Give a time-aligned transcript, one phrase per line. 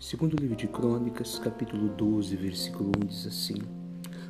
[0.00, 3.56] Segundo o livro de Crônicas, capítulo 12, versículo 1 diz assim: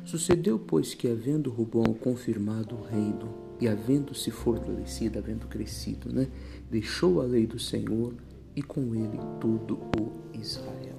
[0.03, 6.27] Sucedeu, pois, que havendo Robão confirmado o reino e havendo se fortalecido, havendo crescido, né,
[6.69, 8.13] deixou a lei do Senhor
[8.53, 10.97] e com ele todo o Israel.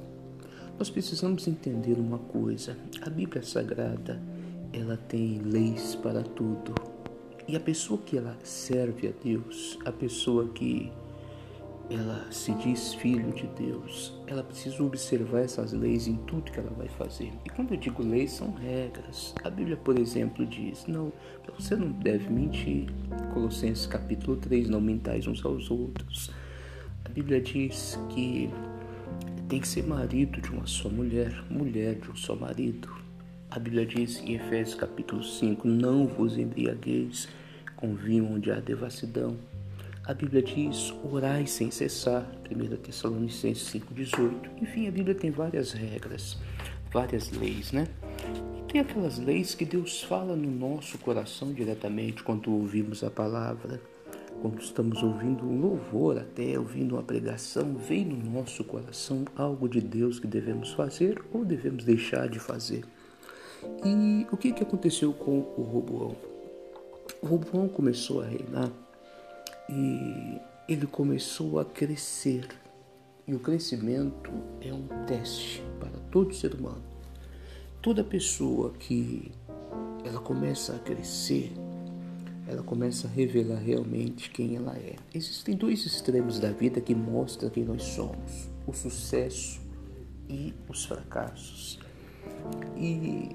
[0.79, 4.23] Nós precisamos entender uma coisa: a Bíblia Sagrada,
[4.73, 6.75] ela tem leis para tudo.
[7.47, 10.91] E a pessoa que ela serve a Deus, a pessoa que
[11.95, 16.71] ela se diz filho de Deus, ela precisa observar essas leis em tudo que ela
[16.71, 17.33] vai fazer.
[17.45, 19.35] E quando eu digo leis, são regras.
[19.45, 21.13] A Bíblia, por exemplo, diz: não,
[21.59, 22.87] você não deve mentir.
[23.33, 26.31] Colossenses capítulo 3, não mentais uns aos outros.
[27.05, 28.49] A Bíblia diz que
[29.49, 32.89] tem que ser marido de uma só mulher, mulher de um só marido.
[33.51, 37.29] A Bíblia diz em Efésios capítulo 5: não vos embriagueis
[37.77, 39.37] com vinho onde há devassidão
[40.05, 44.63] a Bíblia diz: orai sem cessar, 1 Tessalonicenses 5,18.
[44.63, 46.37] Enfim, a Bíblia tem várias regras,
[46.93, 47.87] várias leis, né?
[48.71, 53.81] Tem aquelas leis que Deus fala no nosso coração diretamente quando ouvimos a palavra,
[54.41, 59.81] quando estamos ouvindo um louvor, até ouvindo uma pregação, vem no nosso coração algo de
[59.81, 62.83] Deus que devemos fazer ou devemos deixar de fazer.
[63.85, 66.17] E o que, que aconteceu com o Roboão?
[67.21, 68.73] O Roboão começou a reinar
[69.75, 72.47] e ele começou a crescer.
[73.27, 76.83] E o crescimento é um teste para todo ser humano.
[77.81, 79.33] Toda pessoa que
[80.05, 81.53] ela começa a crescer,
[82.47, 84.97] ela começa a revelar realmente quem ela é.
[85.15, 89.61] Existem dois extremos da vida que mostram quem nós somos: o sucesso
[90.29, 91.81] e os fracassos.
[92.77, 93.31] E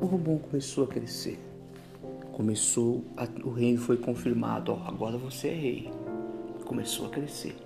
[0.00, 1.45] o Rubão começou a crescer
[2.32, 5.90] começou, a, o reino foi confirmado, ó, agora você é rei.
[6.64, 7.56] Começou a crescer.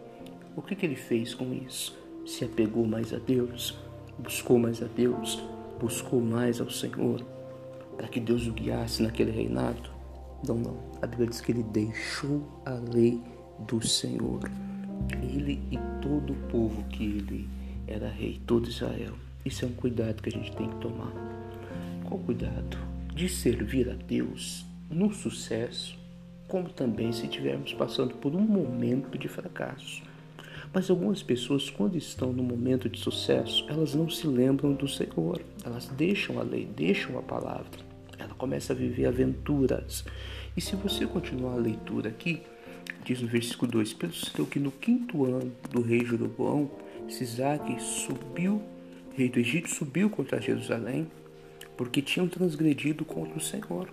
[0.55, 1.99] O que, que ele fez com isso?
[2.27, 3.77] Se apegou mais a Deus,
[4.19, 5.43] buscou mais a Deus,
[5.81, 7.25] buscou mais ao Senhor,
[7.97, 9.91] para que Deus o guiasse naquele reinado?
[10.47, 10.77] Não, não.
[11.03, 13.21] A Bíblia diz que ele deixou a lei
[13.67, 14.41] do Senhor.
[15.23, 17.49] Ele e todo o povo que ele
[17.87, 19.15] era rei, todo Israel.
[19.45, 21.13] Isso é um cuidado que a gente tem que tomar.
[22.05, 23.00] Qual cuidado?
[23.21, 25.95] De servir a Deus no sucesso,
[26.49, 30.03] como também se estivermos passando por um momento de fracasso.
[30.73, 35.43] Mas algumas pessoas, quando estão no momento de sucesso, elas não se lembram do Senhor,
[35.63, 37.81] elas deixam a lei, deixam a palavra,
[38.19, 40.03] ela começa a viver aventuras.
[40.57, 42.41] E se você continuar a leitura aqui,
[43.05, 46.71] diz no versículo 2: Percebeu que no quinto ano do rei Jeroboão,
[47.07, 48.63] Sisaque subiu,
[49.15, 51.07] rei do Egito, subiu contra Jerusalém
[51.81, 53.91] porque tinham transgredido contra o Senhor.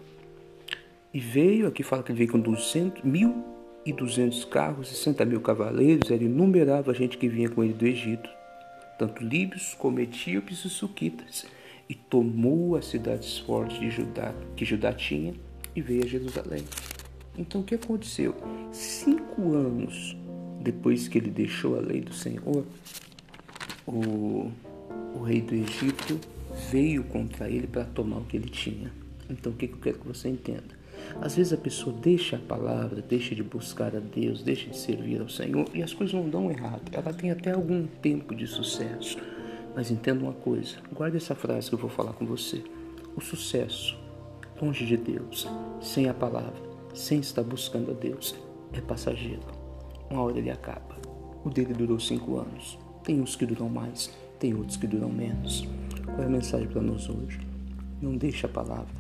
[1.14, 3.46] E veio, aqui fala que ele veio com 200, mil
[3.86, 7.88] e duzentos carros, 60 mil cavaleiros, ele numerava a gente que vinha com ele do
[7.88, 8.30] Egito,
[9.00, 11.46] tanto líbios como etíopes e suquitas,
[11.88, 15.34] e tomou as cidades fortes de Judá, que Judá tinha,
[15.74, 16.66] e veio a Jerusalém.
[17.38, 18.36] Então o que aconteceu?
[18.74, 20.14] Cinco anos
[20.60, 22.66] depois que ele deixou a lei do Senhor,
[23.88, 24.52] o,
[25.16, 26.20] o rei do Egito
[26.70, 28.92] veio contra ele para tomar o que ele tinha.
[29.30, 30.78] Então, o que eu quero que você entenda?
[31.22, 35.22] Às vezes a pessoa deixa a palavra, deixa de buscar a Deus, deixa de servir
[35.22, 36.84] ao Senhor e as coisas não dão errado.
[36.92, 39.18] Ela tem até algum tempo de sucesso.
[39.76, 42.64] Mas entenda uma coisa, guarde essa frase que eu vou falar com você.
[43.16, 43.98] O sucesso,
[44.60, 45.48] longe de Deus,
[45.82, 46.62] sem a palavra,
[46.94, 48.36] sem estar buscando a Deus,
[48.74, 49.42] é passageiro.
[50.10, 50.98] Uma hora ele acaba.
[51.44, 52.78] O dele durou cinco anos.
[53.04, 55.68] Tem uns que duram mais, tem outros que duram menos.
[56.08, 57.40] Qual é a mensagem para nós hoje?
[58.02, 58.96] Não deixe a palavra,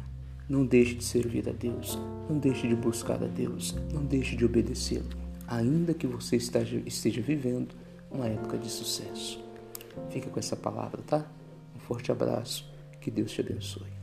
[0.47, 1.97] não deixe de servir a Deus,
[2.29, 5.09] não deixe de buscar a Deus, não deixe de obedecê-lo,
[5.47, 7.75] ainda que você esteja vivendo
[8.11, 9.43] uma época de sucesso.
[10.09, 11.25] Fica com essa palavra, tá?
[11.75, 13.96] Um forte abraço, que Deus te abençoe.